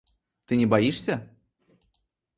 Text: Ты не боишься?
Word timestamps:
Ты 0.47 0.55
не 0.55 0.65
боишься? 0.65 1.21